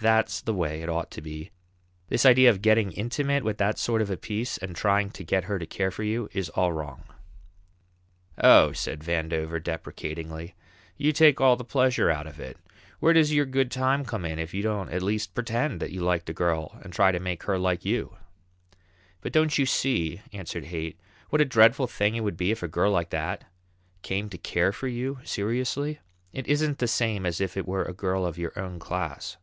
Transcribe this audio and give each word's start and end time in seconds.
That's 0.00 0.40
the 0.40 0.54
way 0.54 0.80
it 0.80 0.88
ought 0.88 1.10
to 1.10 1.20
be! 1.20 1.50
This 2.06 2.24
idea 2.24 2.50
of 2.50 2.62
getting 2.62 2.92
intimate 2.92 3.42
with 3.42 3.58
that 3.58 3.80
sort 3.80 4.00
of 4.00 4.08
a 4.12 4.16
piece, 4.16 4.56
and 4.56 4.76
trying 4.76 5.10
to 5.10 5.24
get 5.24 5.42
her 5.46 5.58
to 5.58 5.66
care 5.66 5.90
for 5.90 6.04
you, 6.04 6.28
is 6.32 6.48
all 6.50 6.72
wrong." 6.72 7.02
"Oh," 8.40 8.70
said 8.70 9.00
Vandover 9.02 9.60
deprecatingly, 9.60 10.54
"you 10.96 11.10
take 11.12 11.40
all 11.40 11.56
the 11.56 11.64
pleasure 11.64 12.12
out 12.12 12.28
of 12.28 12.38
it; 12.38 12.58
where 13.00 13.12
does 13.12 13.34
your 13.34 13.44
good 13.44 13.72
time 13.72 14.04
come 14.04 14.24
in 14.24 14.38
if 14.38 14.54
you 14.54 14.62
don't 14.62 14.88
at 14.90 15.02
least 15.02 15.34
pretend 15.34 15.80
that 15.80 15.90
you 15.90 16.00
like 16.00 16.26
the 16.26 16.32
girl 16.32 16.78
and 16.84 16.92
try 16.92 17.10
to 17.10 17.18
make 17.18 17.42
her 17.42 17.58
like 17.58 17.84
you?" 17.84 18.16
"But 19.20 19.32
don't 19.32 19.58
you 19.58 19.66
see," 19.66 20.22
answered 20.32 20.66
Haight, 20.66 21.00
"what 21.30 21.40
a 21.40 21.44
dreadful 21.44 21.88
thing 21.88 22.14
it 22.14 22.20
would 22.22 22.36
be 22.36 22.52
if 22.52 22.62
a 22.62 22.68
girl 22.68 22.92
like 22.92 23.10
that 23.10 23.42
came 24.02 24.28
to 24.28 24.38
care 24.38 24.70
for 24.70 24.86
you 24.86 25.18
seriously? 25.24 25.98
It 26.32 26.46
isn't 26.46 26.78
the 26.78 26.86
same 26.86 27.26
as 27.26 27.40
if 27.40 27.56
it 27.56 27.66
were 27.66 27.82
a 27.84 27.92
girl 27.92 28.24
of 28.24 28.38
your 28.38 28.56
own 28.56 28.78
class." 28.78 29.36